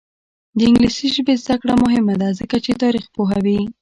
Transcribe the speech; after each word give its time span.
د 0.57 0.59
انګلیسي 0.69 1.07
ژبې 1.15 1.33
زده 1.43 1.55
کړه 1.61 1.73
مهمه 1.83 2.13
ده 2.21 2.27
ځکه 2.39 2.57
چې 2.65 2.79
تاریخ 2.83 3.05
پوهوي. 3.15 3.59